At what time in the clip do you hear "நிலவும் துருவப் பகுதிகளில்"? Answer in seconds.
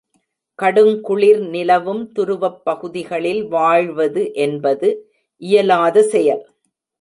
1.47-3.43